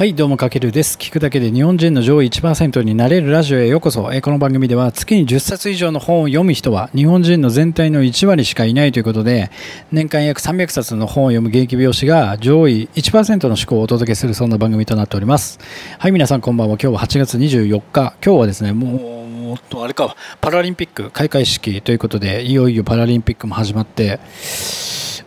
[0.00, 0.96] はい、どうもかけるです。
[0.96, 4.10] 聞くだけで日本人の上位1%になれるラジオへようこそ。
[4.14, 9.50] えこの番組では月に10冊以上の本を読む人は日本人の全体の1割しかいないということで、
[9.92, 15.58] 年間約300冊の本を読む現役美容師が上位1%の思考をお届けするそんな番組となっております。
[15.98, 16.78] はい、皆さんこんばんは。
[16.82, 18.14] 今日は8月24日。
[18.24, 24.18] 今日はですね、もう、とあれか、パラリンピック開会式ということで、いよいよパラリンピックも始まって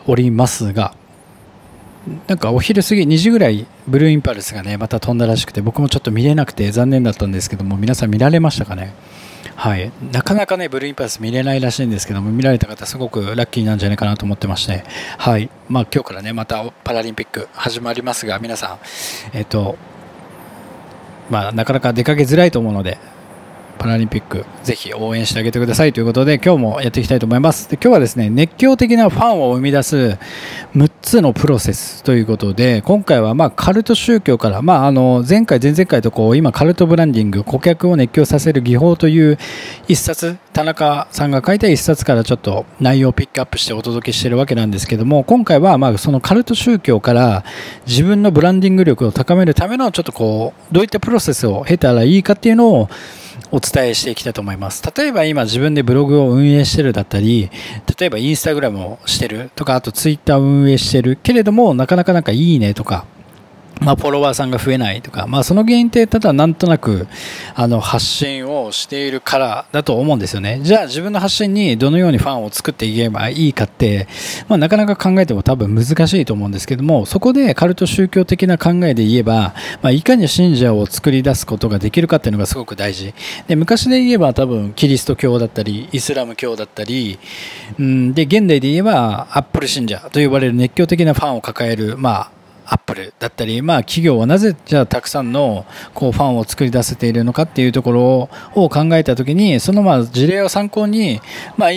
[0.07, 0.95] おりますが、
[2.27, 8.93] なんかお昼過ぎ2時ぐらいブルーインパルスがねまた飛んだらしくて僕もちょっと見れなくて残念だったんですけども皆さん見られましたかね？
[9.55, 9.91] はい。
[10.11, 14.83] なかなかねブルーインパルス見れないらしいんですけども見られた方すごくラッキーなんじゃないかなと思ってまして。
[15.17, 15.49] はい。
[15.69, 18.79] まあ今日からねまたパラリンピック始まりますが皆さん
[19.37, 19.77] えっと
[21.29, 22.97] まあなかなか出かけづらいと思うので
[23.83, 27.69] パラリンピックぜひ応援してあげてくださいということで今日もやっていきたいと思います。
[27.69, 30.17] で今日はですね熱狂的なファンを生み出す
[30.73, 39.37] 6つのプロセスということで今回はまあカルト宗教から、まあ、あの前回前々回とこう今カルトブランディング顧客を熱狂させる技法という
[39.89, 47.43] 一冊田中さんが書いた一冊からちょっと内容をピックアップしてお届けしているわけなんですけども今回はまあそのカルト宗教から
[47.85, 52.89] 自分のブランディング力を高めるためのちょっとこうどういったプロセスを経たらいいかっていうのを
[53.55, 54.81] お伝えしていきたいと思います。
[54.97, 57.51] 例えば今自分でブログを運営してるだったり、
[57.99, 63.05] 例えばインスタグラムをしてるとか、あとツイッターを運営してるけれども、なかなかなんかいいねとか、
[63.81, 67.07] まあ、フォロワーさんが増えないとか、まあ、その原因ってただなんとなく
[67.55, 70.59] あの発信をしているからだと思うんですよね。
[70.63, 74.07] じゃあ自分の発信にどのようにファンを作っていけばいいかって、
[74.47, 83.13] まあ、なかなか考えても多分難しいと思うんですけどもそこでカルト宗教的な考えで言えば、まあ、いかに信者を作り出すことができるかっていうのがすごく大事。
[83.47, 87.19] で昔で言えば多分キリスト教だったりイスラム教だったり、
[87.79, 101.21] うん、で現代で言えばアップル信者と呼ばれる熱狂的なファンを抱えるまあアップルだったり、まあ、企業はなぜじゃあたくさんのこうファンを作り出せているのかっていうところを考えたときにそのまあ事例を参考に、
[101.57, 101.69] まあ、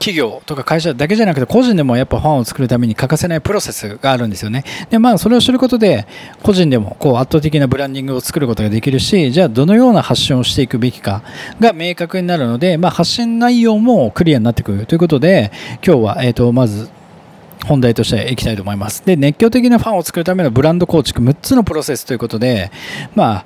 [0.00, 4.64] 企業とか会社だけじゃなくて個人でもやっぱファンを作るために欠かせないプロセスがあるんですよね。
[4.88, 6.06] でまあそれを知ることで
[6.42, 11.22] 個人でもこう圧倒的なブランディングを作ることができるしじゃあどのような発信をしていくべきか
[11.60, 15.52] が明確になるので、まあ、発信内容もクリアになってくるということで
[15.86, 16.88] 今日は、えー、とまず
[17.66, 19.04] 本題としていきたいと思います。
[19.04, 22.70] で、熱狂的なファンを作るためのブランド構築6つのプロセスということで、
[23.14, 23.44] まあ、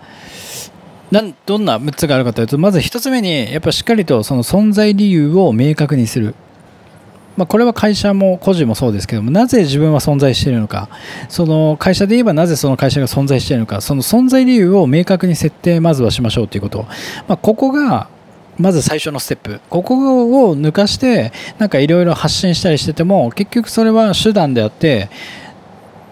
[1.11, 6.35] なんどんな6つがあるかというと、まず1つ目に、やっぱしっかりとその存在理由を明確にする。
[7.37, 10.89] まあ、これは会社も個人もそうですけども、なぜ自分は存在しているのか、
[11.29, 16.87] その会社で言えばなぜその会社が存在しているのか、その存在理由を明確に設定、まずはしましょうということ。
[17.27, 18.09] まあ、ここが
[18.59, 19.61] まず最初のステップ。
[19.69, 25.09] ここを抜かしてなんかいろいろ発信したりしてても結局それは手段であって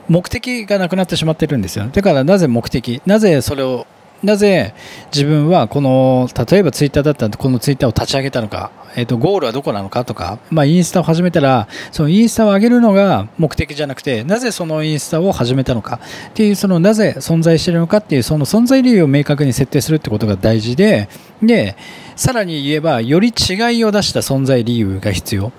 [0.08, 3.00] 目的がなくなってしまってるんですよだからなぜ目的？
[3.06, 3.86] なぜそれを
[4.22, 4.74] なぜ
[5.12, 15.98] 自分はこの例えばツイッターだったらこのツイッターを立ち上げたのか、えー、とゴールはどこなのかとか、まあ、インスタを始めたらそのインスタを上げるのが目的じゃなくてなぜそのインスタを始めたのか？
[16.28, 21.08] っていうそのなぜ存在しているのかっていうその存在理由を明確に設定するってことが大事で
[21.42, 21.76] で
[22.16, 25.52] さらに言えばより違いを出した存在理由が必要。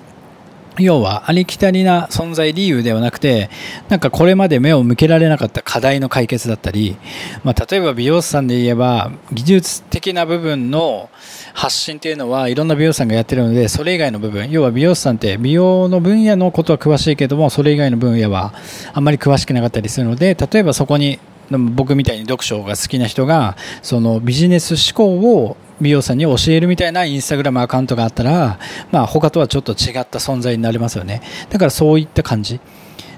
[0.80, 3.50] 要はありきたりな存在理由ではなくて
[3.90, 6.98] なんかこれまで目を向けられなかった課題の解決だったり、
[7.44, 11.10] まあ、例えば美容師さんで言えば技術的な部分の
[11.54, 18.54] 発信っていうのはいろんな美容師さんがやってるのでそれ以外の部分要は美容師さんって美容の分野のことは詳しいけどもそれ以外の分野は
[18.94, 28.60] あんまり詳しくなかったりするので例えばそこに僕みたいに読書が好きな人がそのビジネス思考を美容さんに教えるみたいなインスタグラムアカウントがあったら、
[28.92, 31.22] まあ、他とはちょっと違った存在になりますよね。
[31.50, 32.60] だからそういった感じ。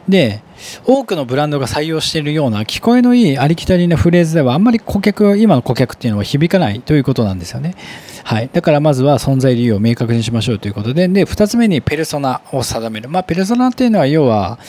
[0.07, 0.41] で
[0.85, 7.75] 多くのブランドが採用しているような聞こえのいいありきたりなフレーズではあんまり顧客今の顧客っていうのは響かないということなんですよね。
[8.23, 11.07] はい、だからまずは存在理由を明確にしましょうということで。
[11.07, 14.59] で2つ目にペルソナを定める、まあ、ペルソナっていうのは要は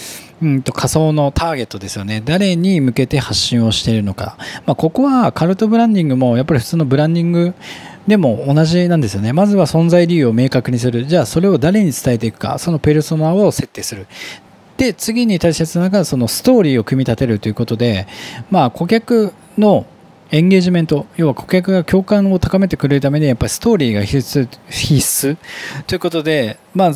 [0.43, 2.23] うんと仮想のターゲットですよね。
[2.25, 4.37] 誰に向けて発信をしているのか、
[4.67, 7.55] まあ、ここはカルトブランディングもやっぱり普通のブランディング
[8.07, 9.33] でも同じなんですよね。
[9.33, 11.07] まずは存在理由を明確にする。
[11.07, 12.59] じゃあそれを誰に伝えていくか。
[12.59, 14.07] そのペルソナを設定する。
[14.77, 18.07] で次に大切なのがそのストーリーを組み立てるということで、
[18.51, 19.87] まあ、顧客の
[20.31, 24.95] エンゲージメント要は顧客が共感を高めてくれるためにやっぱりストーリーが必須必
[25.29, 25.37] 須
[25.87, 26.93] ということで、まあ、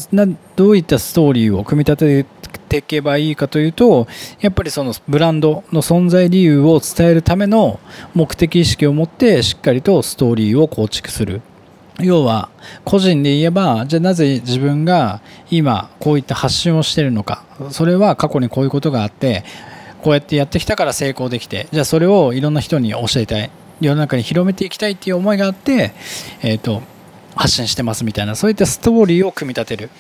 [0.57, 2.27] どういったストーリーを組み立て
[2.59, 4.07] ていけばいいかというと
[4.41, 7.81] やっぱりそのブランドの存在理由を伝えるための
[8.15, 11.43] 目的意識を持ってしっかりとストーリーを構築する。
[11.99, 12.49] 要は
[12.85, 15.21] 個人で言えばじゃあなぜ自分が
[15.51, 17.45] 今こういった発信をしているのか。
[17.71, 19.45] それは過去にこういうことがあって
[20.03, 23.51] こうやってやってきたから成功できてじゃあそれをいろんな人に教えたい。
[23.81, 25.93] 世の中に広めていきたいっていう思いがあって、
[26.43, 26.83] えーと、
[27.35, 29.91] 発信してますみたいなそういったストーリーを組み立てる。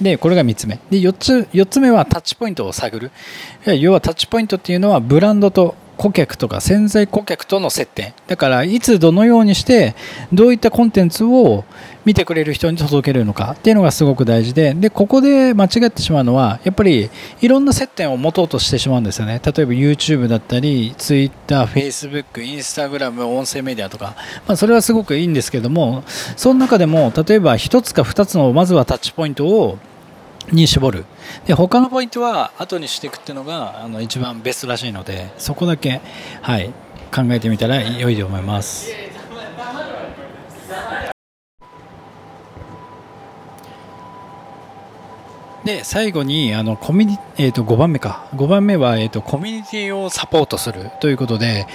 [0.00, 0.78] でこれが3つ目。
[0.90, 3.10] で4つ ,4 つ目はタッチポイントを探る。
[3.78, 8.12] 要はタッチポイントっていうのはブランドと顧客とか潜在顧客との接点。
[8.26, 9.94] だからいつどのようにして
[10.32, 11.64] どういったコンテンツを
[12.04, 17.10] 見てくれる人に届けるのかっていうのがすごく大事ででここで間違ってしまうのはやっぱり
[17.40, 19.40] いろんな接点を持とうとしてしまうんですよね。
[19.44, 24.14] 例えば YouTube だったり Twitter、Facebook、Instagram 音声メディアとか、
[24.46, 26.04] まあ、それはすごくいいんですけども
[26.36, 29.78] その中でも例えば1つか2つのまずはタッチポイントを
[30.52, 31.04] に絞る。
[31.46, 36.00] で他のポイントは後にしていくっていうのがあの一番ベストらしいのでそこだけ、
[36.42, 36.72] はい、
[37.14, 38.90] 考えてみたら良いと思います。
[45.64, 48.28] で最後にあのコミュニ、えー、と5番目か。
[48.36, 51.66] 5番目は、えーと、コミュニティをサポートするということで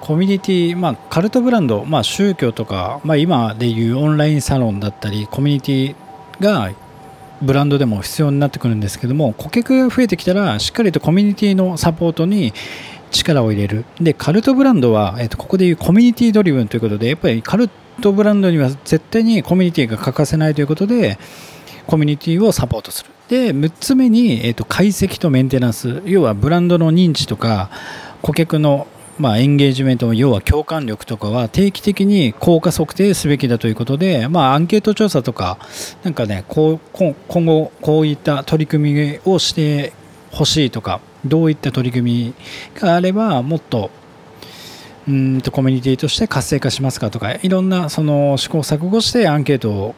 [0.00, 5.96] コミュニティ、まあ、カルトブランド、まあ、宗教とか、まあ、今でいうオンラインサロンだったりコミュニティ
[6.40, 6.70] が
[7.44, 12.52] ブランドでも必要になってくるんですけども顧客が増えてきたらしっかりとコミュニティのサポートに
[13.10, 13.84] 力を入れる。
[14.00, 17.70] でカルトブランドは、えー、とここでいうコミュニティドリブンということでやっぱりカル
[18.00, 21.18] トブランドには絶対にコミュニティが欠かせないということで
[21.86, 23.10] コミュニティをサポートする。
[23.28, 26.02] で6つ目に、えー、と解析とメンテナンス。
[26.04, 27.70] 要はブランドの認知とか
[28.22, 35.58] 顧客のまあ、エンゲージメント要は共感力とかは定期的に効果測定すべきだということで、まあ、アンケート調査とか
[36.02, 39.92] なんかねこう今後こういった取り組みをして
[40.32, 43.90] ほしいとかどういった取り組みがあればもっと
[45.06, 49.94] うんとコミュニティとして活性化しますかとかいろんなその試行錯誤してアンケートを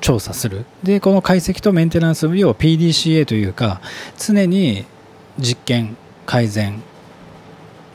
[0.00, 0.66] 調査する。
[0.82, 3.80] でこの解析とメンテナンス要は PDCA というか
[4.18, 4.84] 常に
[5.38, 5.96] 実験
[6.26, 6.82] 改善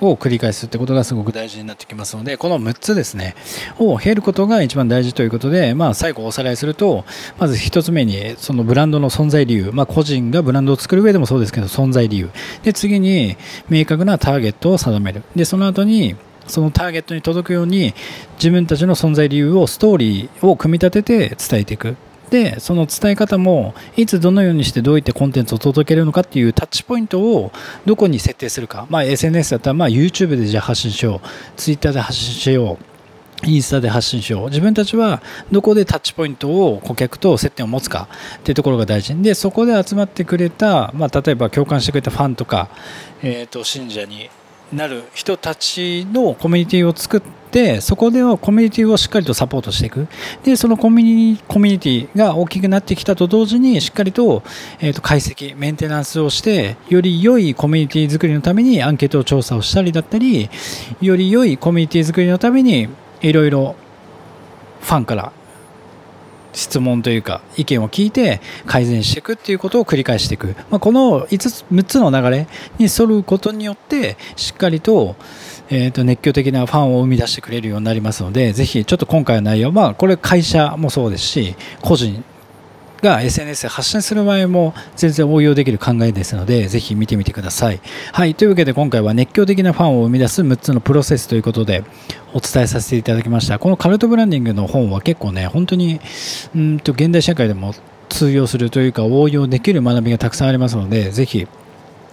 [0.02, 3.36] を繰り返すってことがすごく大事になってきますのでこの6つですね
[3.78, 7.06] を経ることが一番大事ということで、まあ、最後おさらいすると
[7.38, 12.30] まず1つ目にそのブランドの存在理由、まあ、個人がブランドを作る上でもそうですけど存在理由。
[12.64, 13.38] で次に
[13.70, 15.24] 明確なターゲットを定める。
[15.36, 16.16] でその後に
[16.48, 17.94] そのターゲットに届くように
[18.36, 21.96] 自分たちの存在理由をストーリーを組み立てて伝えていく。
[22.30, 27.52] でその伝え方もいつどのようにしてどういったコンテンツを届けるのかっていうタッチポイントを
[27.86, 31.28] どこに設定するか、まあ、SNS だったらまあ YouTube でじゃあ発信しよう。
[31.58, 32.86] Twitter で発信しよう。
[33.46, 34.50] インスタで発信しよう。
[34.50, 35.22] 自分たちは
[35.52, 38.10] どこでタッチポイントを顧客と接点を持つか。
[38.38, 39.16] っていうところが大事。
[39.16, 42.70] でそこで集まってくれた、まあ、例えば共感してくれたファンとか、
[43.22, 44.30] えー、と信者に
[44.74, 50.08] なる人たちのコミュニティを作ってそこではコミュニティをしっかりとサポートしていく。
[50.44, 54.44] でそのコミュニコミュニティが大きくなってきたと同時にしっかりと,、
[54.80, 60.50] えー、と解析メンテナンスをしてより良いコミュニティ作りのためにアンケート調査をしたりだったり
[61.02, 62.90] より良いコミュニティ作りのために
[63.22, 63.76] いろいろ
[64.82, 65.32] ファンから
[66.54, 72.48] 質問というか意見を聞いて改善していくっていうことを繰り返していく、まあ、この5つ6つの流れ
[72.78, 75.16] に沿うことによってしっかりと,、
[75.70, 82.24] えー、と熱狂的なファンを生み出してくれるようになりますのでぜひちょっと今回の内容、まあ、これ会社もそうですし個人
[83.02, 87.80] が SNS で発信する場合も全然応用できる考えですのでぜひ見てみてください。
[88.12, 91.84] はい、というわけで今回は熱狂的なファンを生み出す6つのプロセスということで
[92.34, 93.60] お伝えさせていただきました。
[93.60, 96.00] このカルトブランディングの本は結構ね本当に
[96.56, 97.74] うんと現代社会でも
[98.10, 101.48] 通用するというか応用できる学びがたくさんありますのでぜひ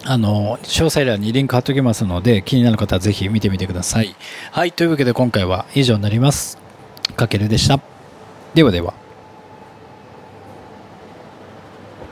[0.09, 4.15] あの詳細欄にリンク貼っておきますので気になる方はぜひ見てみてください。
[4.53, 6.59] はいというわけで今回は以上になります。
[7.17, 7.81] かけるでした。
[8.55, 9.06] ではでは。